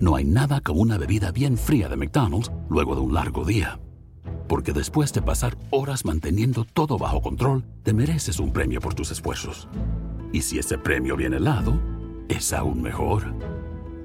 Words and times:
No 0.00 0.16
hay 0.16 0.24
nada 0.24 0.62
como 0.62 0.80
una 0.80 0.96
bebida 0.96 1.30
bien 1.30 1.58
fría 1.58 1.88
de 1.88 1.96
McDonald's 1.96 2.50
luego 2.70 2.94
de 2.94 3.02
un 3.02 3.12
largo 3.12 3.44
día. 3.44 3.78
Porque 4.48 4.72
después 4.72 5.12
de 5.12 5.20
pasar 5.20 5.58
horas 5.70 6.06
manteniendo 6.06 6.64
todo 6.64 6.96
bajo 6.96 7.20
control, 7.20 7.64
te 7.82 7.92
mereces 7.92 8.40
un 8.40 8.50
premio 8.50 8.80
por 8.80 8.94
tus 8.94 9.10
esfuerzos. 9.10 9.68
Y 10.32 10.40
si 10.40 10.58
ese 10.58 10.78
premio 10.78 11.16
viene 11.16 11.36
helado, 11.36 11.78
es 12.28 12.52
aún 12.54 12.80
mejor. 12.80 13.34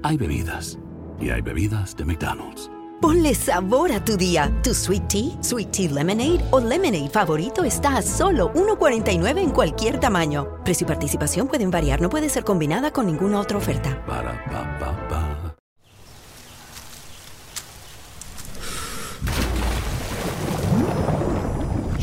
Hay 0.02 0.18
bebidas. 0.18 0.78
Y 1.18 1.30
hay 1.30 1.40
bebidas 1.40 1.96
de 1.96 2.04
McDonald's. 2.04 2.70
Ponle 3.00 3.34
sabor 3.34 3.90
a 3.92 4.04
tu 4.04 4.18
día. 4.18 4.52
Tu 4.62 4.74
sweet 4.74 5.08
tea, 5.08 5.42
sweet 5.42 5.70
tea 5.70 5.90
lemonade 5.90 6.40
o 6.50 6.60
lemonade 6.60 7.08
favorito 7.08 7.64
está 7.64 7.96
a 7.96 8.02
solo 8.02 8.52
1.49 8.52 9.38
en 9.38 9.50
cualquier 9.50 9.98
tamaño. 9.98 10.62
Precio 10.62 10.84
y 10.84 10.88
participación 10.88 11.48
pueden 11.48 11.70
variar, 11.70 12.02
no 12.02 12.10
puede 12.10 12.28
ser 12.28 12.44
combinada 12.44 12.92
con 12.92 13.06
ninguna 13.06 13.40
otra 13.40 13.56
oferta. 13.56 14.04
Para 14.06 14.44
pa 14.44 14.78
pa 14.78 15.08
pa. 15.08 15.55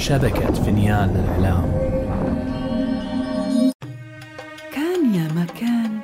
شبكة 0.03 0.52
فينيان 0.52 1.09
للإعلام. 1.09 1.71
كان 4.73 5.16
يا 5.16 5.27
مكان 5.35 5.99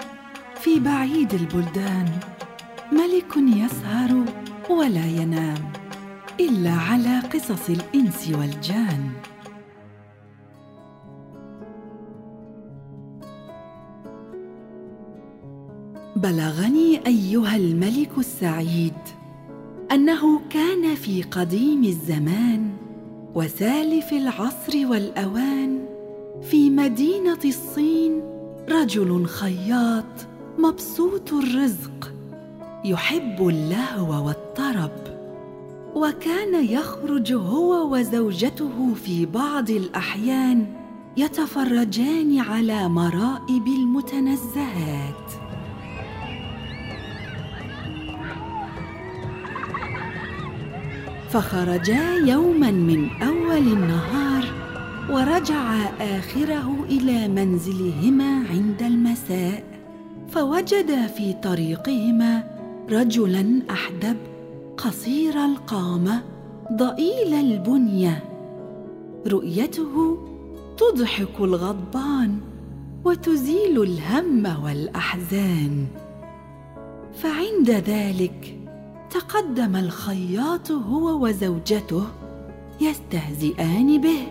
في 0.55 0.79
بعيد 0.79 1.33
البلدان 1.33 2.09
ملك 2.91 3.57
يسهر 3.57 4.25
ولا 4.69 5.05
ينام 5.05 5.71
إلا 6.39 6.71
على 6.71 7.19
قصص 7.19 7.69
الإنس 7.69 8.31
والجان. 8.39 9.09
بلغني 16.15 17.07
أيها 17.07 17.55
الملك 17.55 18.17
السعيد 18.17 18.93
أنه 19.91 20.39
كان 20.49 20.95
في 20.95 21.23
قديم 21.23 21.83
الزمان 21.83 22.88
وسالف 23.35 24.13
العصر 24.13 24.87
والأوان 24.87 25.85
في 26.41 26.69
مدينة 26.69 27.39
الصين 27.45 28.21
رجل 28.69 29.25
خياط 29.25 30.27
مبسوط 30.57 31.33
الرزق 31.33 32.11
يحب 32.85 33.47
اللهو 33.47 34.27
والطرب 34.27 34.91
وكان 35.95 36.65
يخرج 36.65 37.33
هو 37.33 37.93
وزوجته 37.95 38.93
في 38.93 39.25
بعض 39.25 39.69
الأحيان 39.69 40.65
يتفرجان 41.17 42.39
على 42.39 42.89
مرائب 42.89 43.67
المتنزهات. 43.67 45.48
فخرجا 51.29 52.13
يوما 52.13 52.71
من 52.71 53.09
أول 53.21 53.57
النهار 53.57 54.45
ورجعا 55.09 55.83
آخره 55.99 56.85
إلى 56.89 57.27
منزلهما 57.27 58.43
عند 58.49 58.81
المساء 58.81 59.63
فوجدا 60.29 61.07
في 61.07 61.33
طريقهما 61.33 62.43
رجلا 62.89 63.61
أحدب 63.69 64.17
قصير 64.77 65.45
القامة 65.45 66.21
ضئيل 66.73 67.33
البنية. 67.33 68.23
رؤيته 69.27 70.17
تضحك 70.77 71.39
الغضبان 71.39 72.37
وتزيل 73.05 73.83
الهم 73.83 74.63
والأحزان. 74.63 75.85
فعند 77.13 77.69
ذلك 77.71 78.58
تقدم 79.11 79.75
الخياط 79.75 80.71
هو 80.71 81.25
وزوجته 81.25 82.03
يستهزئان 82.81 84.01
به. 84.01 84.27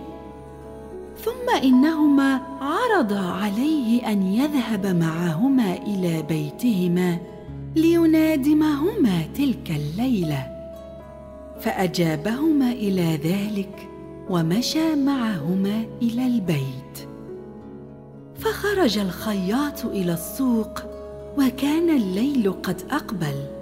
ثم 1.24 1.56
إنهما 1.62 2.40
عرضا 2.60 3.20
عليه 3.20 4.12
أن 4.12 4.22
يذهب 4.22 4.86
معهما 4.86 5.74
إلى 5.74 6.22
بيتهما 6.22 7.18
لينادمهما 7.76 9.22
تلك 9.34 9.70
الليلة. 9.70 10.46
فأجابهما 11.60 12.72
إلى 12.72 13.16
ذلك 13.16 13.88
ومشى 14.30 14.94
معهما 14.94 15.84
إلى 16.02 16.26
البيت. 16.26 17.08
فخرج 18.36 18.98
الخياط 18.98 19.84
إلى 19.84 20.12
السوق 20.12 20.82
وكان 21.38 21.90
الليل 21.90 22.52
قد 22.52 22.82
أقبل. 22.90 23.57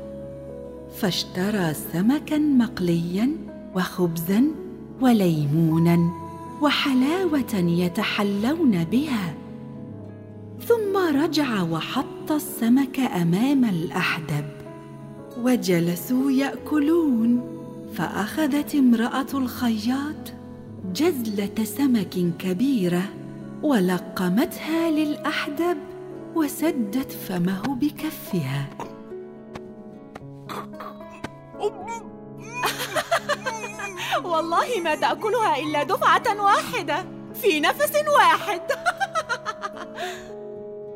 فاشترى 1.01 1.75
سمكا 1.93 2.39
مقليا 2.39 3.31
وخبزا 3.75 4.45
وليمونا 5.01 6.11
وحلاوة 6.63 7.55
يتحلون 7.55 8.85
بها. 8.85 9.35
ثم 10.69 11.17
رجع 11.23 11.63
وحط 11.63 12.33
السمك 12.33 13.01
أمام 13.01 13.65
الأحدب 13.65 14.45
وجلسوا 15.43 16.31
يأكلون 16.31 17.41
فأخذت 17.95 18.75
امرأة 18.75 19.27
الخياط 19.35 20.33
جزلة 20.95 21.65
سمك 21.65 22.37
كبيرة 22.39 23.03
ولقمتها 23.63 24.91
للأحدب 24.91 25.77
وسدت 26.35 27.13
فمه 27.13 27.63
بكفها. 27.63 28.86
والله 34.33 34.81
ما 34.85 34.95
تأكلها 34.95 35.57
إلا 35.57 35.83
دفعة 35.83 36.43
واحدة 36.43 37.05
في 37.35 37.61
نفس 37.61 37.93
واحد. 38.17 38.61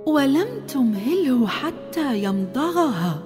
ولم 0.06 0.66
تمهله 0.68 1.46
حتى 1.46 2.22
يمضغها 2.22 3.18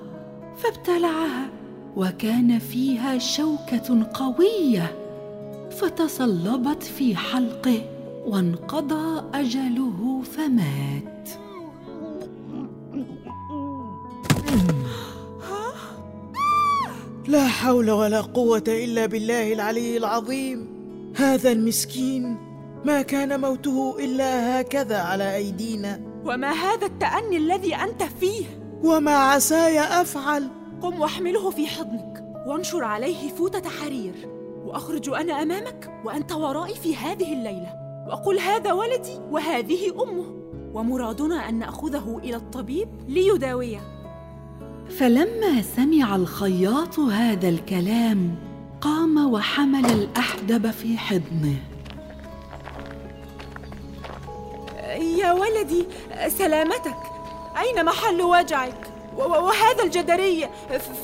فابتلعها 0.57 1.49
وكان 1.97 2.59
فيها 2.59 3.19
شوكة 3.19 4.07
قوية 4.15 4.97
فتصلبت 5.71 6.83
في 6.83 7.17
حلقه 7.17 7.83
وانقضى 8.27 9.23
أجله 9.35 10.23
فمات. 10.23 11.29
لا 17.35 17.49
حول 17.49 17.91
ولا 17.91 18.21
قوة 18.21 18.65
إلا 18.69 19.07
بالله 19.07 19.53
العلي 19.53 19.97
العظيم. 19.97 20.69
هذا 21.17 21.53
المسكين 21.53 22.37
ما 22.85 23.03
كان 23.03 23.41
موته 23.41 23.97
إلا 23.99 24.61
هكذا 24.61 24.99
على 24.99 25.37
أيدينا. 25.37 26.01
وما 26.25 26.53
هذا 26.53 26.87
التأني 26.87 27.37
الذي 27.37 27.75
أنت 27.75 28.03
فيه؟ 28.03 28.45
وما 28.85 29.15
عساي 29.15 29.81
أفعل؟ 29.81 30.49
قم 30.83 31.01
واحمله 31.01 31.51
في 31.51 31.67
حضنك 31.67 32.25
وانشر 32.47 32.85
عليه 32.85 33.29
فوطة 33.29 33.71
حرير. 33.71 34.15
وأخرج 34.65 35.09
أنا 35.09 35.43
أمامك 35.43 35.91
وأنت 36.05 36.33
ورائي 36.33 36.75
في 36.75 36.97
هذه 36.97 37.33
الليلة. 37.33 37.73
وأقول 38.09 38.39
هذا 38.39 38.73
ولدي 38.73 39.21
وهذه 39.31 40.03
أمه. 40.03 40.25
ومرادنا 40.75 41.49
أن 41.49 41.59
نأخذه 41.59 42.21
إلى 42.25 42.37
الطبيب 42.37 42.89
ليداويه. 43.09 43.81
فلما 44.91 45.63
سمع 45.77 46.17
الخياط 46.17 46.99
هذا 46.99 47.49
الكلام 47.49 48.35
قام 48.81 49.33
وحمل 49.33 49.87
الأحدب 49.87 50.71
في 50.71 50.99
حضنه 50.99 51.57
يا 55.19 55.33
ولدي 55.33 55.87
سلامتك 56.29 56.97
أين 57.61 57.85
محل 57.85 58.23
وجعك؟ 58.23 58.91
وهذا 59.17 59.85
الجدري 59.85 60.49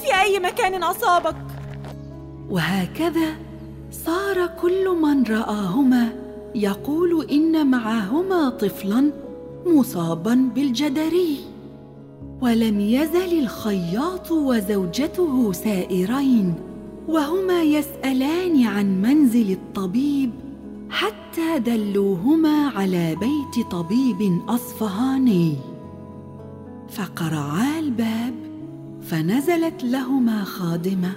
في 0.03 0.21
أي 0.21 0.39
مكان 0.39 0.83
أصابك؟ 0.83 1.37
وهكذا 2.51 3.35
صار 3.93 4.47
كل 4.47 4.89
من 4.89 5.25
رآهما 5.25 6.13
يقول 6.55 7.27
إن 7.31 7.67
معهما 7.67 8.49
طفلا 8.51 9.13
مصابا 9.67 10.35
بالجدري 10.55 11.50
ولم 12.41 12.81
يزل 12.81 13.39
الخياط 13.39 14.31
وزوجته 14.31 15.53
سائرين 15.53 16.55
وهما 17.09 17.63
يسألان 17.63 18.63
عن 18.63 19.03
منزل 19.03 19.53
الطبيب 19.53 20.31
حتى 20.91 21.59
دلوهما 21.59 22.69
على 22.69 23.17
بيت 23.17 23.67
طبيب 23.71 24.41
أصفهاني. 24.49 25.57
فقرعا 26.89 27.79
الباب 27.79 28.35
فنزلت 29.03 29.85
لهما 29.85 30.45
خادمة 30.45 31.13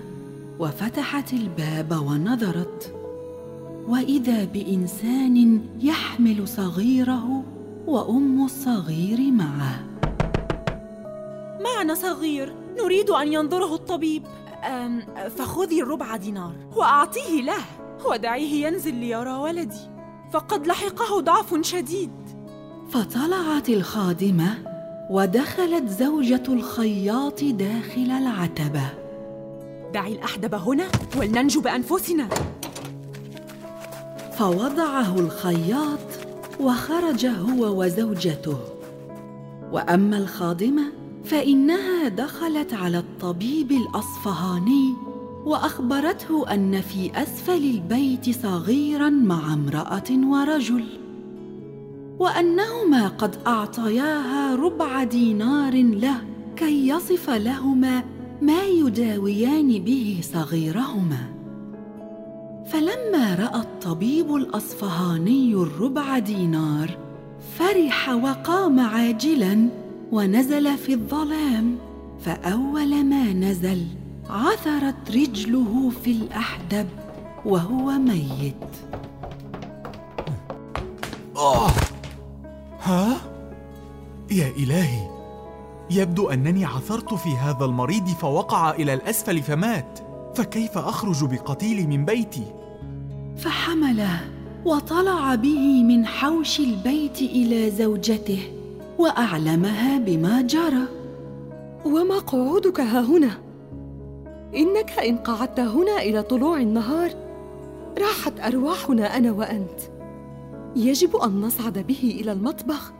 وفتحت 0.59 1.33
الباب 1.33 2.03
ونظرت. 2.07 2.95
وإذا 3.87 4.45
بإنسان 4.45 5.61
يحمل 5.81 6.47
صغيره 6.47 7.43
وأم 7.87 8.45
الصغير 8.45 9.31
معه. 9.31 9.92
معنى 11.63 11.95
صغير 11.95 12.53
نريد 12.83 13.09
أن 13.09 13.33
ينظره 13.33 13.75
الطبيب. 13.75 14.23
أم 14.63 15.05
فخذي 15.37 15.81
الربع 15.81 16.15
دينار. 16.15 16.53
وأعطيه 16.75 17.41
له. 17.41 17.63
ودعيه 18.09 18.67
ينزل 18.67 18.95
ليرى 18.95 19.31
ولدي. 19.31 19.89
فقد 20.31 20.67
لحقه 20.67 21.19
ضعف 21.19 21.61
شديد. 21.61 22.11
فطلعت 22.89 23.69
الخادمة 23.69 24.57
ودخلت 25.09 25.89
زوجة 25.89 26.43
الخياط 26.49 27.43
داخل 27.43 28.11
العتبة. 28.11 28.83
دعي 29.93 30.13
الأحدب 30.13 30.55
هنا 30.55 30.87
ولننجو 31.17 31.61
بأنفسنا 31.61 32.29
فوضعه 34.37 35.19
الخياط 35.19 35.99
وخرج 36.59 37.25
هو 37.25 37.81
وزوجته. 37.81 38.57
وأما 39.71 40.17
الخادمة 40.17 40.83
فإنها 41.23 42.07
دخلت 42.07 42.73
على 42.73 42.97
الطبيب 42.97 43.71
الأصفهاني 43.71 44.93
وأخبرته 45.45 46.53
أن 46.53 46.81
في 46.81 47.11
أسفل 47.15 47.63
البيت 47.63 48.43
صغيرا 48.43 49.09
مع 49.09 49.53
امرأة 49.53 50.09
ورجل 50.11 50.85
وأنهما 52.19 53.07
قد 53.07 53.35
أعطياها 53.47 54.55
ربع 54.55 55.03
دينار 55.03 55.73
له 55.83 56.21
كي 56.55 56.87
يصف 56.87 57.29
لهما 57.29 58.03
ما 58.41 58.63
يداويان 58.65 59.79
به 59.83 60.19
صغيرهما. 60.33 61.33
فلما 62.65 63.35
رأى 63.35 63.61
الطبيب 63.61 64.35
الأصفهاني 64.35 65.53
الربع 65.53 66.19
دينار 66.19 66.97
فرح 67.57 68.09
وقام 68.09 68.79
عاجلا 68.79 69.69
ونزل 70.13 70.77
في 70.77 70.93
الظلام 70.93 71.77
فأول 72.25 73.05
ما 73.05 73.33
نزل 73.33 73.85
عثرت 74.29 75.11
رجله 75.11 75.91
في 76.03 76.11
الأحدب 76.11 76.87
وهو 77.45 77.91
ميت 77.91 78.55
آه 81.35 81.69
ها؟ 82.81 83.17
يا 84.31 84.47
إلهي 84.57 85.09
يبدو 85.91 86.29
أنني 86.29 86.65
عثرت 86.65 87.13
في 87.13 87.29
هذا 87.29 87.65
المريض 87.65 88.07
فوقع 88.07 88.71
إلى 88.71 88.93
الأسفل 88.93 89.41
فمات 89.41 89.99
فكيف 90.35 90.77
أخرج 90.77 91.25
بقتيلي 91.25 91.87
من 91.87 92.05
بيتي؟ 92.05 92.45
فحمله 93.37 94.19
وطلع 94.65 95.35
به 95.35 95.83
من 95.83 96.05
حوش 96.05 96.59
البيت 96.59 97.21
إلى 97.21 97.71
زوجته 97.71 98.62
وأعلمها 99.03 99.97
بما 99.97 100.41
جرى. 100.41 100.87
وما 101.85 102.19
قعودك 102.19 102.79
ها 102.79 103.01
هنا. 103.01 103.31
إنك 104.55 104.91
إن 104.91 105.17
قعدت 105.17 105.59
هنا 105.59 106.01
إلى 106.01 106.23
طلوع 106.23 106.57
النهار 106.61 107.11
راحت 107.99 108.39
أرواحنا 108.39 109.17
أنا 109.17 109.31
وأنت. 109.31 109.79
يجب 110.75 111.15
أن 111.15 111.41
نصعد 111.41 111.87
به 111.87 112.17
إلى 112.21 112.31
المطبخ 112.31 112.93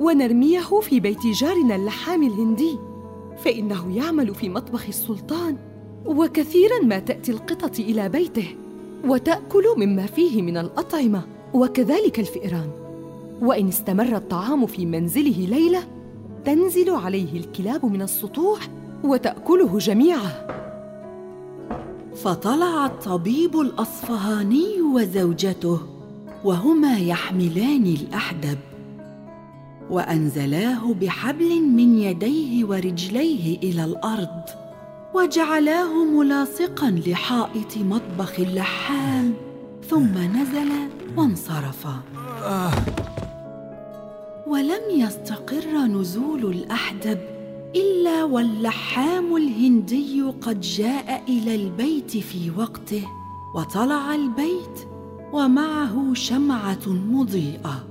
ونرميه 0.00 0.80
في 0.80 1.00
بيت 1.00 1.26
جارنا 1.26 1.76
اللحام 1.76 2.22
الهندي 2.22 2.78
فإنه 3.44 3.96
يعمل 3.96 4.34
في 4.34 4.48
مطبخ 4.48 4.86
السلطان 4.88 5.56
وكثيرا 6.06 6.82
ما 6.82 6.98
تأتي 6.98 7.32
القطط 7.32 7.78
إلى 7.78 8.08
بيته 8.08 8.56
وتأكل 9.04 9.64
مما 9.76 10.06
فيه 10.06 10.42
من 10.42 10.56
الأطعمة 10.56 11.22
وكذلك 11.54 12.20
الفئران. 12.20 12.83
وإن 13.40 13.68
استمر 13.68 14.16
الطعام 14.16 14.66
في 14.66 14.86
منزله 14.86 15.46
ليلة 15.46 15.82
تنزل 16.44 16.90
عليه 16.90 17.40
الكلاب 17.40 17.86
من 17.86 18.02
السطوح 18.02 18.68
وتأكله 19.04 19.78
جميعا. 19.78 20.54
فطلع 22.16 22.86
الطبيب 22.86 23.60
الأصفهاني 23.60 24.82
وزوجته 24.94 25.80
وهما 26.44 26.98
يحملان 26.98 27.86
الأحدب. 27.86 28.58
وأنزلاه 29.90 30.92
بحبل 31.00 31.62
من 31.62 31.98
يديه 31.98 32.64
ورجليه 32.64 33.58
إلى 33.58 33.84
الأرض 33.84 34.42
وجعلاه 35.14 36.04
ملاصقا 36.04 36.90
لحائط 37.06 37.76
مطبخ 37.76 38.40
اللحام 38.40 39.34
ثم 39.88 40.18
نزل 40.18 40.70
وانصرف. 41.16 41.86
ولم 44.46 44.82
يستقر 44.90 45.78
نزول 45.78 46.44
الأحدب 46.44 47.18
إلا 47.76 48.24
واللحام 48.24 49.36
الهندي 49.36 50.22
قد 50.22 50.60
جاء 50.60 51.22
إلى 51.28 51.54
البيت 51.54 52.10
في 52.16 52.50
وقته 52.58 53.02
وطلع 53.54 54.14
البيت 54.14 54.88
ومعه 55.32 56.14
شمعة 56.14 56.88
مضيئة 56.88 57.86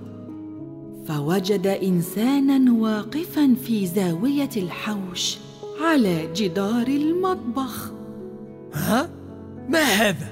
فوجد 1.07 1.67
إنسانا 1.67 2.73
واقفا 2.73 3.55
في 3.65 3.85
زاوية 3.85 4.49
الحوش 4.57 5.37
على 5.81 6.33
جدار 6.35 6.87
المطبخ 6.87 7.91
ها؟ 8.73 9.09
ما 9.69 9.83
هذا؟ 9.83 10.27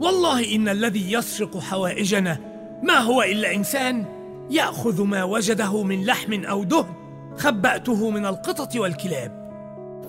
والله 0.00 0.54
إن 0.54 0.68
الذي 0.68 1.12
يسرق 1.12 1.58
حوائجنا 1.58 2.38
ما 2.82 2.98
هو 2.98 3.22
إلا 3.22 3.54
إنسان 3.54 4.17
يأخذ 4.50 5.02
ما 5.02 5.24
وجده 5.24 5.82
من 5.82 6.04
لحم 6.04 6.44
أو 6.44 6.64
دهن 6.64 6.94
خبأته 7.36 8.10
من 8.10 8.26
القطط 8.26 8.76
والكلاب. 8.76 9.48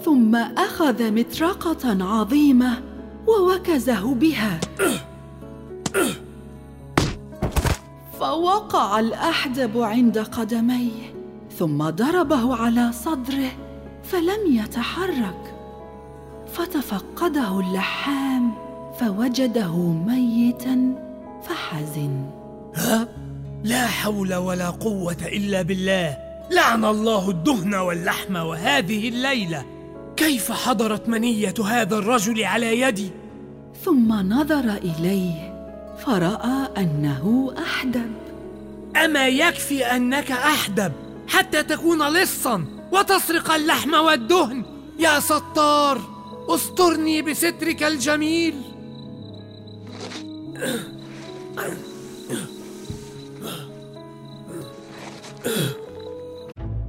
ثم 0.05 0.35
أخذ 0.35 1.13
مطرقة 1.13 2.03
عظيمة 2.03 2.81
ووكزه 3.27 4.13
بها. 4.13 4.59
فوقع 8.19 8.99
الأحدب 8.99 9.81
عند 9.81 10.17
قدميه 10.17 11.13
ثم 11.57 11.89
ضربه 11.89 12.55
على 12.55 12.91
صدره 12.91 13.51
فلم 14.03 14.39
يتحرك. 14.47 15.55
فتفقده 16.53 17.59
اللحام 17.59 18.51
فوجده 18.99 19.77
ميتا 19.77 20.95
فحزن. 21.43 22.25
ها؟ 22.75 23.07
لا 23.63 23.87
حول 23.87 24.35
ولا 24.35 24.69
قوة 24.69 25.17
إلا 25.25 25.61
بالله. 25.61 26.17
لعن 26.51 26.85
الله 26.85 27.29
الدهن 27.29 27.75
واللحم 27.75 28.35
وهذه 28.35 29.09
الليلة. 29.09 29.65
كيف 30.17 30.51
حضرت 30.51 31.09
منية 31.09 31.53
هذا 31.65 31.97
الرجل 31.97 32.43
على 32.43 32.81
يدي؟ 32.81 33.09
ثم 33.85 34.13
نظر 34.13 34.73
إليه 34.83 35.53
فرأى 36.05 36.67
أنه 36.77 37.53
أحدب. 37.57 38.11
أما 39.05 39.27
يكفي 39.27 39.85
أنك 39.85 40.31
أحدب 40.31 40.91
حتى 41.27 41.63
تكون 41.63 42.13
لصا 42.13 42.65
وتسرق 42.91 43.51
اللحم 43.51 43.93
والدهن؟ 43.93 44.65
يا 44.99 45.19
ستار 45.19 46.01
استرني 46.49 47.21
بسترك 47.21 47.83
الجميل. 47.83 48.55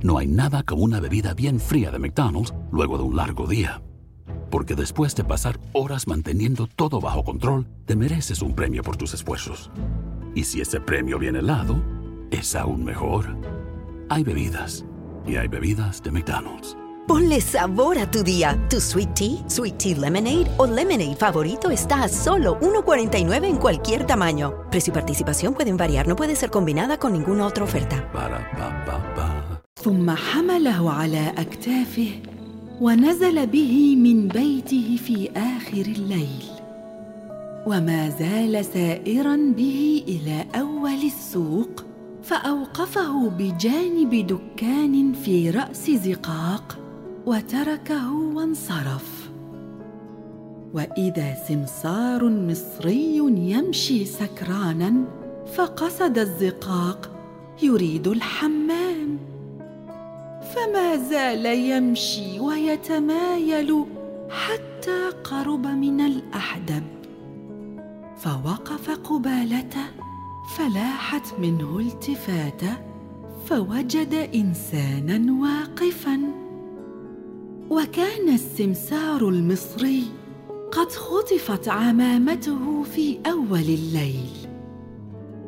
No 0.03 0.19
hay 0.19 0.27
nada 0.27 0.63
como 0.63 0.83
una 0.83 1.01
bebida 1.01 1.35
bien 1.35 1.61
fría 1.61 1.91
de 1.91 1.99
McDonald's 1.99 2.55
luego 2.73 2.97
de 2.97 3.05
un 3.05 3.17
largo 3.17 3.47
día. 3.47 3.83
Porque 4.51 4.75
después 4.75 5.15
de 5.15 5.25
pasar 5.25 5.61
horas 5.73 6.07
manteniendo 6.07 6.67
todo 6.67 7.01
bajo 7.01 7.23
control, 7.23 7.67
te 7.85 7.97
mereces 7.97 8.43
un 8.43 8.55
premio 8.55 8.83
por 8.83 8.97
tus 8.97 9.15
esfuerzos. 9.15 9.71
Y 10.35 10.45
si 10.45 10.61
ese 10.61 10.81
premio 10.81 11.19
viene 11.19 11.41
helado, 11.41 11.83
es 12.31 12.55
aún 12.55 12.85
mejor. 12.85 13.37
Hay 14.09 14.25
bebidas 14.25 14.85
y 15.27 15.37
hay 15.37 15.49
bebidas 15.49 16.03
de 16.03 16.11
McDonald's. 16.11 16.77
Ponle 17.07 17.41
sabor 17.41 17.99
a 17.99 18.11
tu 18.11 18.23
día. 18.23 18.57
Tu 18.69 18.81
sweet 18.81 19.15
tea, 19.15 19.43
sweet 19.49 19.79
tea 19.79 19.95
lemonade 19.95 20.47
o 20.59 20.67
lemonade 20.67 21.17
favorito 21.17 21.71
está 21.71 22.05
a 22.05 22.09
solo 22.09 22.59
1.49 22.61 23.45
en 23.45 23.57
cualquier 23.57 24.07
tamaño. 24.07 24.55
Precio 24.71 24.93
y 24.93 24.95
participación 24.95 25.55
pueden 25.55 25.77
variar, 25.77 26.07
no 26.07 26.15
puede 26.17 26.37
ser 26.37 26.51
combinada 26.51 26.99
con 26.99 27.13
ninguna 27.13 27.47
otra 27.47 27.65
oferta. 27.65 28.05
ثم 29.83 30.11
حمله 30.11 30.91
على 30.91 31.33
أكتافه 31.39 32.11
ونزل 32.81 33.47
به 33.47 33.97
من 33.97 34.29
بيته 34.29 34.97
في 35.07 35.31
آخر 35.37 35.81
الليل 35.81 36.45
وما 37.67 38.11
زال 38.11 38.65
سائرا 38.65 39.37
به 39.57 40.05
إلى 40.09 40.47
أول 40.61 41.03
السوق 41.07 41.85
فأوقفه 42.23 43.29
بجانب 43.29 44.27
دكان 44.27 45.13
في 45.13 45.51
رأس 45.51 45.91
زقاق 45.91 46.79
وتركه 47.27 48.13
وانصرف. 48.13 49.31
وإذا 50.75 51.35
سمسار 51.49 52.29
مصري 52.29 53.17
يمشي 53.17 54.05
سكرانا 54.05 55.05
فقصد 55.55 56.19
الزقاق 56.19 57.11
يريد 57.63 58.09
الحمام. 58.09 59.19
فما 60.55 60.97
زال 60.97 61.47
يمشي 61.47 62.41
ويتمايل 62.41 63.85
حتى 64.31 65.09
قرب 65.25 65.67
من 65.67 66.01
الأحدب. 66.01 66.83
فوقف 68.17 68.91
قبالته 68.91 69.87
فلاحت 70.57 71.39
منه 71.39 71.79
التفاته 71.79 72.77
فوجد 73.47 74.15
إنسانا 74.35 75.33
واقفا. 75.43 76.40
وكان 77.71 78.29
السمسار 78.29 79.29
المصري 79.29 80.05
قد 80.73 80.93
خطفت 80.93 81.69
عمامته 81.69 82.83
في 82.83 83.19
أول 83.27 83.61
الليل. 83.61 84.31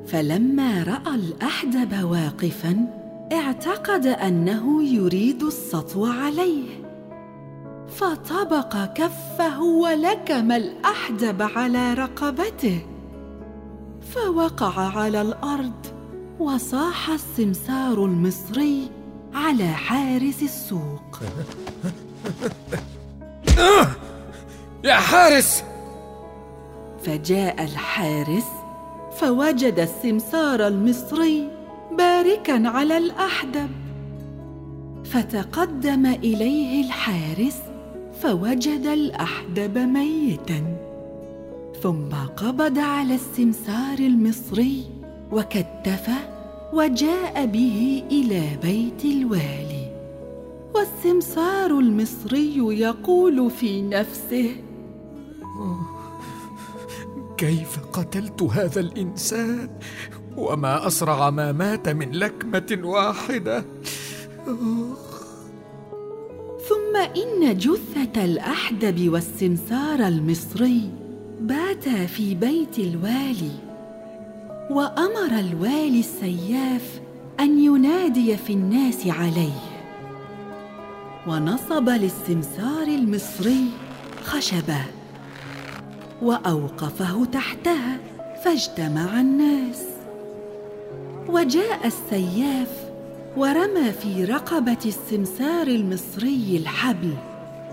فلما 0.06 0.82
رأى 0.82 1.14
الأحدب 1.14 2.04
واقفا 2.04 2.86
اعتقد 3.32 4.06
أنه 4.06 4.82
يريد 4.82 5.42
السطو 5.42 6.06
عليه. 6.06 6.68
فطبق 7.88 8.84
كفه 8.84 9.62
ولكم 9.62 10.52
الأحدب 10.52 11.42
على 11.42 11.94
رقبته. 11.94 12.86
فوقع 14.14 14.98
على 14.98 15.22
الأرض 15.22 15.86
وصاح 16.40 17.10
السمسار 17.10 18.04
المصري 18.04 18.90
على 19.34 19.68
حارس 19.68 20.42
السوق. 20.42 21.20
يا 24.84 24.94
حارس! 24.94 25.64
فجاء 27.04 27.64
الحارس 27.64 28.46
فوجد 29.16 29.78
السمسار 29.78 30.66
المصري 30.66 31.48
باركا 31.98 32.68
على 32.68 32.98
الأحدب. 32.98 33.68
فتقدم 35.04 36.06
إليه 36.06 36.84
الحارس 36.84 37.58
فوجد 38.22 38.86
الأحدب 38.86 39.78
ميتا. 39.78 40.76
ثم 41.82 42.10
قبض 42.36 42.78
على 42.78 43.14
السمسار 43.14 43.98
المصري 43.98 44.84
وكتفه 45.32 46.18
وجاء 46.72 47.46
به 47.46 48.02
إلى 48.10 48.42
بيت 48.62 49.04
الوالي. 49.04 49.81
والسمسار 50.74 51.78
المصري 51.78 52.56
يقول 52.56 53.50
في 53.50 53.82
نفسه 53.82 54.56
كيف 57.36 57.78
قتلت 57.92 58.42
هذا 58.42 58.80
الإنسان؟ 58.80 59.70
وما 60.36 60.86
أسرع 60.86 61.30
ما 61.30 61.52
مات 61.52 61.88
من 61.88 62.12
لكمة 62.12 62.78
واحدة. 62.84 63.64
ثم 66.68 66.96
إن 66.96 67.58
جثة 67.58 68.24
الأحدب 68.24 69.12
والسمسار 69.12 70.08
المصري 70.08 70.90
باتا 71.40 72.06
في 72.06 72.34
بيت 72.34 72.78
الوالي 72.78 73.52
وأمر 74.70 75.38
الوالي 75.38 76.00
السياف 76.00 77.00
أن 77.40 77.58
ينادي 77.58 78.36
في 78.36 78.52
الناس 78.52 79.06
عليه. 79.06 79.71
ونصب 81.26 81.88
للسمسار 81.88 82.82
المصري 82.82 83.64
خشبة 84.24 84.84
وأوقفه 86.22 87.24
تحتها 87.24 87.98
فاجتمع 88.44 89.20
الناس. 89.20 89.82
وجاء 91.28 91.86
السياف 91.86 92.68
ورمى 93.36 93.92
في 93.92 94.24
رقبة 94.24 94.78
السمسار 94.86 95.66
المصري 95.66 96.56
الحبل 96.56 97.14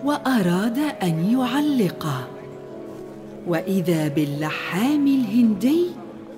وأراد 0.03 0.79
أن 1.03 1.39
يعلقه. 1.39 2.27
وإذا 3.47 4.07
باللحام 4.07 5.07
الهندي 5.07 5.85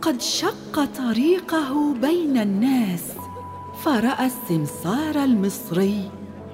قد 0.02 0.22
شق 0.22 0.86
طريقه 0.98 1.94
بين 1.94 2.38
الناس 2.38 3.04
فرأى 3.84 4.26
السمسار 4.26 5.24
المصري 5.24 6.12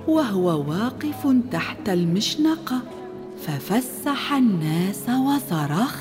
وهو 0.08 0.46
واقف 0.70 1.36
تحت 1.52 1.90
المشنقة 1.90 2.82
ففسح 3.48 4.34
الناس 4.34 5.10
وصرخ. 5.10 5.96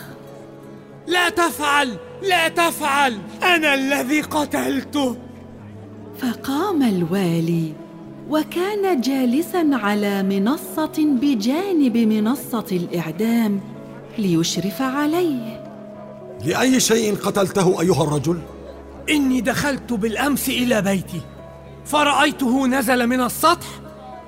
لا 1.06 1.28
تفعل! 1.28 1.96
لا 2.22 2.48
تفعل! 2.48 3.18
أنا 3.42 3.75
الذي 3.75 4.20
قتلته! 4.20 5.16
فقام 6.18 6.82
الوالي 6.82 7.72
وكان 8.30 9.00
جالسا 9.00 9.70
على 9.72 10.22
منصة 10.22 10.92
بجانب 10.98 11.96
منصة 11.96 12.66
الإعدام 12.72 13.60
ليشرف 14.18 14.82
عليه. 14.82 15.64
لأي 16.44 16.80
شيء 16.80 17.14
قتلته 17.14 17.80
أيها 17.80 18.02
الرجل؟ 18.02 18.40
إني 19.10 19.40
دخلت 19.40 19.92
بالأمس 19.92 20.48
إلى 20.48 20.82
بيتي 20.82 21.20
فرأيته 21.84 22.66
نزل 22.66 23.06
من 23.06 23.20
السطح 23.20 23.66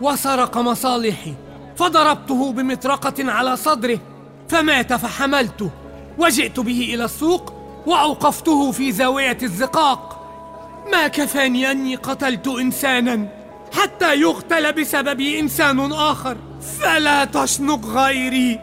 وسرق 0.00 0.58
مصالحي 0.58 1.34
فضربته 1.76 2.52
بمطرقة 2.52 3.32
على 3.32 3.56
صدره 3.56 3.98
فمات 4.48 4.92
فحملته 4.92 5.70
وجئت 6.18 6.60
به 6.60 6.94
إلى 6.94 7.04
السوق 7.04 7.52
وأوقفته 7.86 8.70
في 8.70 8.92
زاوية 8.92 9.38
الزقاق. 9.42 10.14
ما 10.92 11.08
كفاني 11.08 11.70
أني 11.70 11.96
قتلت 11.96 12.48
إنسانا 12.48 13.28
حتى 13.72 14.14
يقتل 14.14 14.72
بسببي 14.72 15.40
إنسان 15.40 15.92
آخر. 15.92 16.36
فلا 16.80 17.24
تشنق 17.24 17.86
غيري. 17.86 18.60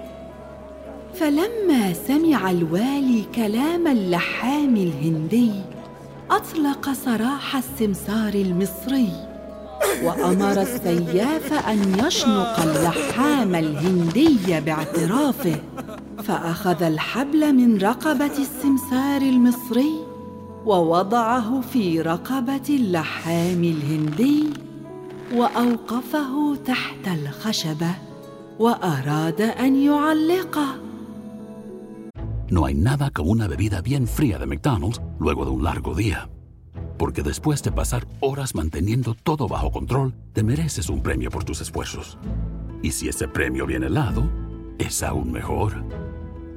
فلما 1.20 1.94
سمع 2.08 2.51
الوالي 2.51 3.25
كلام 3.36 3.88
اللحام 3.88 4.75
الهندي 4.75 5.51
أطلق 6.32 6.94
سراح 6.94 7.56
السمسار 7.56 8.34
المصري. 8.34 9.35
وأمر 10.03 10.62
السياف 10.62 11.53
أن 11.53 12.00
يشنق 12.08 12.60
اللحام 12.60 13.55
الهندي 13.55 14.60
باعترافه 14.62 15.55
فأخذ 16.24 16.84
الحبل 16.84 17.53
من 17.53 17.77
رقبة 17.77 18.38
السمسار 18.38 19.22
المصري 19.22 19.94
ووضعه 20.65 21.62
في 21.62 22.01
رقبة 22.01 22.70
اللحام 22.70 23.63
الهندي 23.63 24.44
وأوقفه 25.34 26.55
تحت 26.65 27.08
الخشبة 27.08 27.96
وأراد 28.60 29.41
أن 29.41 29.75
يعلقه 29.75 30.67
No 32.51 32.65
hay 32.65 32.75
nada 32.75 33.10
como 33.10 33.32
una 33.32 33.48
bebida 33.48 33.82
bien 33.82 34.08
fría 34.08 34.38
de 34.38 34.46
McDonald's 34.46 35.01
luego 35.20 35.46
de 35.46 35.51
un 35.51 35.63
largo 35.63 35.96
día. 35.96 36.29
Porque 36.98 37.24
después 37.24 37.62
de 37.64 37.72
pasar 37.72 38.08
horas 38.20 38.56
manteniendo 38.56 39.16
todo 39.16 39.48
bajo 39.48 39.72
control, 39.72 40.14
te 40.34 40.44
mereces 40.44 40.90
un 40.90 41.02
premio 41.02 41.30
por 41.30 41.44
tus 41.44 41.62
esfuerzos. 41.62 42.18
Y 42.82 42.92
si 42.92 43.10
ese 43.10 43.28
premio 43.28 43.66
viene 43.66 43.88
helado, 43.88 44.30
es 44.78 45.04
aún 45.04 45.32
mejor. 45.32 45.84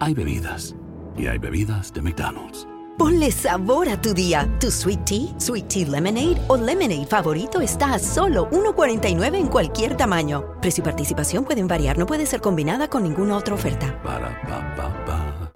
Hay 0.01 0.15
bebidas. 0.15 0.77
Y 1.17 1.27
hay 1.27 1.39
bebidas 1.39 1.93
de 1.93 2.03
McDonald's. 2.03 2.67
Ponle 2.99 3.31
sabor 3.31 3.89
a 3.89 4.01
tu 4.01 4.13
día. 4.13 4.49
Tu 4.59 4.73
sweet 4.73 5.05
tea, 5.05 5.29
sweet 5.39 5.69
tea 5.69 5.87
lemonade 5.87 6.37
o 6.49 6.57
lemonade 6.57 7.07
favorito 7.07 7.61
está 7.61 7.95
a 7.95 7.99
solo 8.01 8.51
1.49 8.51 9.37
en 9.37 9.47
cualquier 9.47 9.97
tamaño. 9.97 10.61
Precio 10.61 10.83
y 10.83 10.85
participación 10.85 11.45
pueden 11.45 11.69
variar, 11.69 11.97
no 11.97 12.07
puede 12.07 12.27
ser 12.27 12.41
combinada 12.41 12.89
con 12.89 13.05
ninguna 13.05 13.37
otra 13.37 13.55
oferta. 13.55 14.03
Para 14.03 14.43
pa 14.43 14.75
pa 14.75 15.05
pa. 15.07 15.53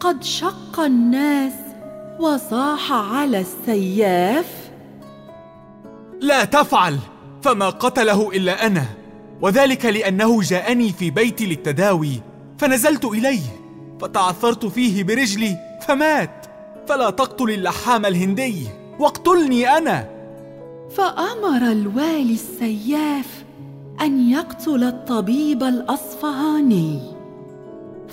قد 0.00 0.24
شق 0.24 0.80
الناس 0.80 1.52
وصاح 2.20 2.92
على 2.92 3.40
السياف؟ 3.40 4.70
لا 6.20 6.44
تفعل 6.44 6.98
فما 7.42 7.70
قتله 7.70 8.30
إلا 8.30 8.66
أنا 8.66 8.84
وذلك 9.42 9.84
لأنه 9.84 10.40
جاءني 10.42 10.92
في 10.92 11.10
بيتي 11.10 11.46
للتداوي 11.46 12.20
فنزلت 12.58 13.04
إليه 13.04 13.42
فتعثرت 14.00 14.66
فيه 14.66 15.04
برجلي 15.04 15.56
فمات 15.88 16.46
فلا 16.88 17.10
تقتل 17.10 17.50
اللحام 17.50 18.06
الهندي 18.06 18.68
واقتلني 18.98 19.68
أنا. 19.68 20.10
فأمر 20.96 21.72
الوالي 21.72 22.32
السياف 22.32 23.44
أن 24.00 24.30
يقتل 24.30 24.84
الطبيب 24.84 25.62
الأصفهاني. 25.62 27.15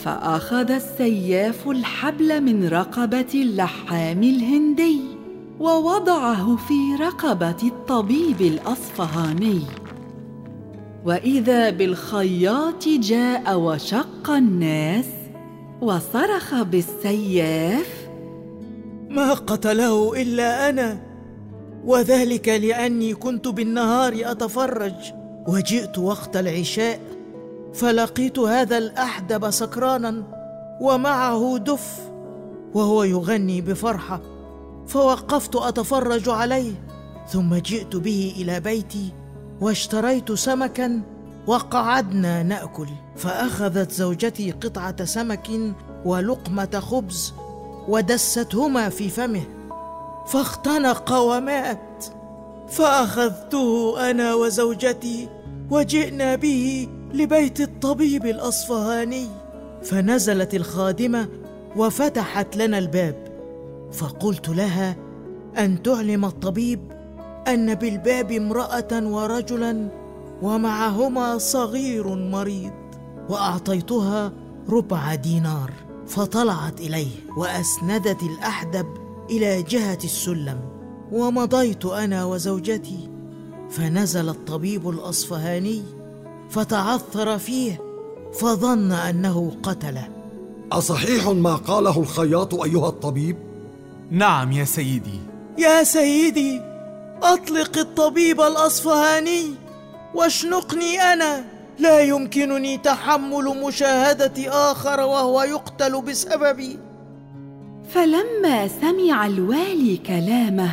فأخذ 0.04 0.72
السياف 0.72 1.68
الحبل 1.70 2.42
من 2.42 2.68
رقبة 2.68 3.34
اللحام 3.34 4.24
الهندي 4.24 5.00
ووضعه 5.60 6.56
في 6.56 7.04
رقبة 7.04 7.58
الطبيب 7.64 8.42
الأصفهاني. 8.42 9.62
وإذا 11.06 11.70
بالخياط 11.70 12.88
جاء 12.88 13.60
وشق 13.60 14.30
الناس 14.30 15.06
وصرخ 15.82 16.62
بالسياف 16.62 18.08
ما 19.10 19.34
قتله 19.34 20.22
إلا 20.22 20.70
أنا 20.70 21.02
وذلك 21.86 22.50
لأني 22.50 23.14
كنت 23.14 23.48
بالنهار 23.48 24.14
أتفرج 24.16 25.14
وجئت 25.48 25.98
وقت 25.98 26.38
العشاء 26.38 27.00
فلقيت 27.74 28.40
هذا 28.40 28.78
الأحدب 28.78 29.50
سكرانا 29.50 30.24
ومعه 30.82 31.58
دف 31.58 32.00
وهو 32.74 33.04
يغني 33.04 33.62
بفرحة 33.62 34.22
فوقفت 34.88 35.56
أتفرج 35.56 36.30
عليه 36.30 36.74
ثم 37.28 37.56
جئت 37.56 37.96
به 37.96 38.34
إلى 38.38 38.60
بيتي 38.60 39.10
واشتريت 39.62 40.32
سمكا 40.32 41.02
وقعدنا 41.48 42.44
نأكل 42.44 42.88
فأخذت 43.16 43.92
زوجتي 43.92 44.52
قطعة 44.52 45.06
سمك 45.06 45.50
ولقمة 46.06 46.80
خبز 46.80 47.34
ودستهما 47.88 48.90
في 48.90 49.10
فمه 49.10 49.44
فاختنق 50.28 51.14
ومات 51.14 52.06
فأخذته 52.70 53.96
أنا 54.10 54.34
وزوجتي 54.34 55.30
وجئنا 55.72 56.36
به 56.36 56.88
لبيت 57.14 57.62
الطبيب 57.62 58.26
الأصفهاني. 58.26 59.28
فنزلت 59.84 60.56
الخادمة 60.56 61.28
وفتحت 61.76 62.58
لنا 62.58 62.78
الباب. 62.78 63.28
فقلت 63.92 64.50
لها 64.50 64.96
أن 65.58 65.84
تعلم 65.84 66.26
الطبيب 66.26 66.80
أن 67.48 67.76
بالباب 67.76 68.32
امرأة 68.32 69.08
ورجلا 69.08 69.88
ومعهما 70.42 71.38
صغير 71.38 72.16
مريض. 72.16 72.72
وأعطيتها 73.30 74.32
ربع 74.70 75.16
دينار. 75.16 75.72
فطلعت 76.08 76.80
إليه 76.80 77.12
وأسندت 77.38 78.24
الأحدب 78.24 78.86
إلى 79.30 79.64
جهة 79.64 80.00
السلم. 80.04 80.60
ومضيت 81.12 81.86
أنا 81.86 82.26
وزوجتي. 82.26 83.10
فنزل 83.70 84.30
الطبيب 84.30 84.90
الأصفهاني 84.90 85.82
فتعثر 86.54 87.38
فيه 87.38 87.82
فظن 88.34 88.92
أنه 88.92 89.52
قتله. 89.64 90.08
أصحيح 90.72 91.28
ما 91.28 91.56
قاله 91.56 92.00
الخياط 92.00 92.54
أيها 92.54 92.90
الطبيب؟ 92.90 93.38
نعم 94.12 94.52
يا 94.52 94.66
سيدي. 94.66 95.20
يا 95.58 95.84
سيدي 95.84 96.62
أطلق 97.24 97.78
الطبيب 97.78 98.42
الأصفهاني 98.42 99.44
واشنقني 100.16 101.02
أنا. 101.02 101.44
لا 101.80 102.00
يمكنني 102.00 102.78
تحمل 102.78 103.46
مشاهدة 103.66 104.34
آخر 104.72 105.00
وهو 105.00 105.44
يقتل 105.44 106.02
بسببي. 106.02 106.80
فلما 107.94 108.68
سمع 108.68 109.26
الوالي 109.26 109.98
كلامه 109.98 110.72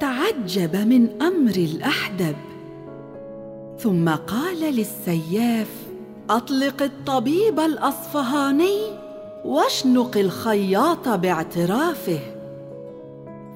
تعجب 0.00 0.76
من 0.76 1.22
أمر 1.22 1.56
الأحدب. 1.56 2.36
ثم 3.78 4.08
قال 4.08 4.60
للسياف 4.60 5.68
أطلق 6.30 6.82
الطبيب 6.82 7.60
الأصفهاني 7.60 8.78
واشنق 9.44 10.16
الخياط 10.16 11.08
باعترافه. 11.08 12.20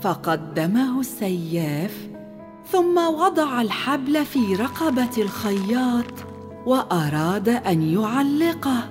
فقدمه 0.03 1.01
السياف 1.01 2.09
ثم 2.73 2.99
وضع 2.99 3.63
الحبل 3.63 4.25
في 4.25 4.55
رقبة 4.55 5.11
الخياط 5.19 6.13
وأراد 6.67 7.49
أن 7.49 7.83
يعلقه. 7.83 8.89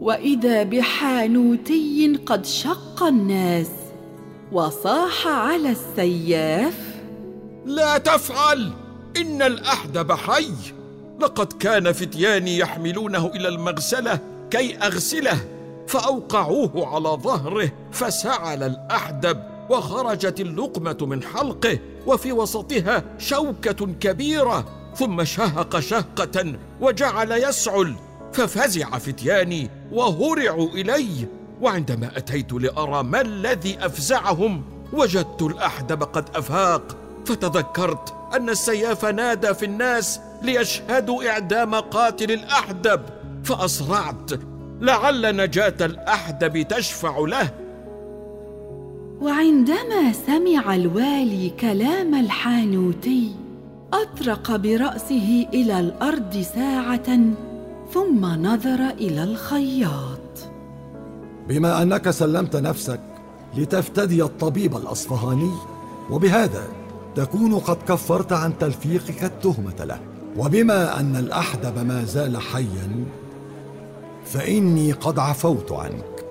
وإذا 0.00 0.62
بحانوتي 0.62 2.20
قد 2.26 2.44
شق 2.44 3.02
الناس 3.02 3.70
وصاح 4.52 5.26
على 5.26 5.70
السياف 5.70 6.96
لا 7.66 7.98
تفعل! 7.98 8.81
إن 9.16 9.42
الاحدب 9.42 10.12
حي 10.12 10.52
لقد 11.20 11.52
كان 11.52 11.92
فتياني 11.92 12.58
يحملونه 12.58 13.26
إلى 13.26 13.48
المغسلة 13.48 14.18
كي 14.50 14.76
أغسله 14.76 15.38
فأوقعوه 15.88 16.86
على 16.94 17.08
ظهره 17.08 17.72
فسعل 17.92 18.62
الأحدب 18.62 19.42
وخرجت 19.70 20.40
اللقمة 20.40 20.96
من 21.00 21.22
حلقه 21.22 21.78
وفي 22.06 22.32
وسطها 22.32 23.04
شوكة 23.18 23.86
كبيرة 24.00 24.64
ثم 24.96 25.24
شهق 25.24 25.80
شهقة 25.80 26.54
وجعل 26.80 27.32
يسعل 27.32 27.94
ففزع 28.32 28.98
فتياني 28.98 29.70
وهرعوا 29.92 30.68
إلي. 30.68 31.28
وعندما 31.60 32.16
أتيت 32.16 32.52
لأرى 32.52 33.02
ما 33.02 33.20
الذي 33.20 33.78
أفزعهم 33.80 34.64
وجدت 34.92 35.42
الأحدب 35.42 36.02
قد 36.02 36.24
أفاق 36.34 36.96
فتذكرت 37.26 38.14
أن 38.36 38.48
السياف 38.48 39.04
نادى 39.04 39.54
في 39.54 39.64
الناس 39.64 40.20
ليشهدوا 40.42 41.30
إعدام 41.30 41.74
قاتل 41.74 42.30
الأحدب 42.30 43.00
فأسرعت. 43.44 44.30
لعل 44.80 45.36
نجاة 45.36 45.74
الأحدب 45.80 46.68
تشفع 46.68 47.18
له. 47.18 47.50
وعندما 49.20 50.12
سمع 50.26 50.74
الوالي 50.74 51.50
كلام 51.60 52.14
الحانوتي 52.14 53.34
أطرق 53.92 54.56
برأسه 54.56 55.46
إلى 55.54 55.80
الأرض 55.80 56.46
ساعة 56.54 57.18
ثم 57.92 58.26
نظر 58.26 58.88
إلى 59.00 59.24
الخياط. 59.24 60.18
بما 61.48 61.82
أنك 61.82 62.10
سلمت 62.10 62.56
نفسك 62.56 63.00
لتفتدي 63.56 64.22
الطبيب 64.22 64.76
الأصفهاني 64.76 65.52
وبهذا 66.10 66.81
تكون 67.16 67.54
قد 67.54 67.76
كفرت 67.88 68.32
عن 68.32 68.58
تلفيقك 68.58 69.24
التهمة 69.24 69.84
له. 69.84 70.00
وبما 70.36 71.00
أن 71.00 71.16
الأحدب 71.16 71.78
ما 71.78 72.04
زال 72.04 72.36
حيا 72.36 73.04
فإني 74.24 74.92
قد 74.92 75.18
عفوت 75.18 75.72
عنك. 75.72 76.24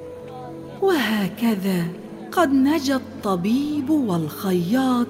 وهكذا 0.81 1.85
قد 2.31 2.49
نجا 2.49 2.95
الطبيب 2.95 3.89
والخياط 3.89 5.07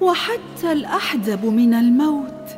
وحتى 0.00 0.72
الأحدب 0.72 1.44
من 1.44 1.74
الموت 1.74 2.48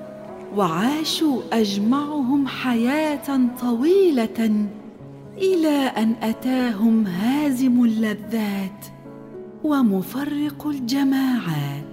وعاشوا 0.57 1.43
أجمعهم 1.53 2.47
حياة 2.47 3.41
طويلة 3.61 4.67
إلى 5.39 5.79
أن 5.97 6.15
أتاهم 6.23 7.07
هازم 7.07 7.85
اللذات 7.85 8.87
ومفرق 9.65 10.67
الجماعات. 10.67 11.86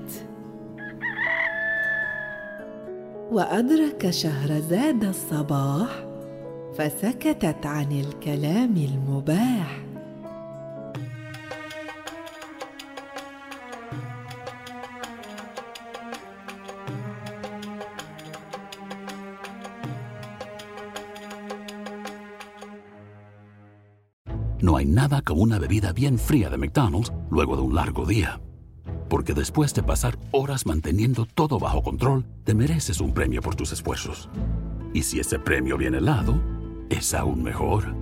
وادرك 3.34 4.10
شهرزاد 4.10 5.04
الصباح 5.04 6.06
فسكتت 6.78 7.66
عن 7.66 7.92
الكلام 7.92 8.78
المباح 8.78 9.84
No 24.62 24.78
hay 24.78 24.86
nada 24.86 25.22
como 25.22 25.42
una 25.42 25.60
bebida 25.60 25.92
bien 25.92 26.18
fría 26.18 26.50
de 26.50 26.58
McDonald's 26.58 27.12
luego 27.30 27.58
de 27.58 27.64
un 27.64 27.76
largo 27.76 28.06
día. 28.06 28.40
Porque 29.14 29.36
después 29.36 29.76
de 29.76 29.84
pasar 29.84 30.18
horas 30.32 30.66
manteniendo 30.66 31.28
todo 31.28 31.60
bajo 31.60 31.84
control, 31.84 32.26
te 32.46 32.56
mereces 32.56 33.00
un 33.00 33.14
premio 33.14 33.44
por 33.44 33.54
tus 33.54 33.72
esfuerzos. 33.72 34.28
Y 34.92 35.04
si 35.04 35.20
ese 35.20 35.38
premio 35.38 35.78
viene 35.78 36.00
helado, 36.00 36.42
es 36.90 37.14
aún 37.14 37.44
mejor. 37.44 37.96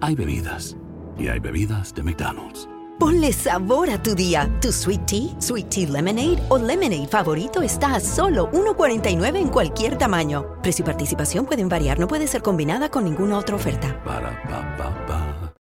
Hay 0.00 0.14
bebidas. 0.14 0.76
Y 1.18 1.26
hay 1.26 1.40
bebidas 1.40 1.92
de 1.96 2.04
McDonald's. 2.04 2.68
Ponle 3.00 3.32
sabor 3.32 3.90
a 3.90 4.00
tu 4.00 4.14
día. 4.14 4.48
Tu 4.60 4.70
sweet 4.70 5.04
tea, 5.06 5.40
sweet 5.40 5.68
tea 5.68 5.88
lemonade 5.88 6.38
o 6.48 6.58
lemonade 6.58 7.08
favorito 7.08 7.60
está 7.60 7.96
a 7.96 8.00
solo 8.00 8.48
1.49 8.52 9.36
en 9.38 9.48
cualquier 9.48 9.98
tamaño. 9.98 10.46
Precio 10.62 10.84
y 10.84 10.86
participación 10.86 11.44
pueden 11.46 11.68
variar, 11.68 11.98
no 11.98 12.06
puede 12.06 12.28
ser 12.28 12.42
combinada 12.42 12.88
con 12.88 13.02
ninguna 13.02 13.36
otra 13.36 13.56
oferta. 13.56 14.00
Para, 14.04 14.40
pa, 14.44 14.48
pa, 14.48 14.60
pa. 14.60 14.65